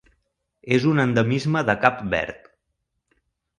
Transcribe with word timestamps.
És 0.77 0.87
un 0.91 1.03
endemisme 1.03 1.63
de 1.69 1.77
Cap 1.85 2.01
Verd. 2.17 2.51